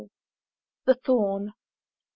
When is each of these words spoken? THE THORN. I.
THE 0.85 0.95
THORN. 0.95 1.49
I. 1.49 1.53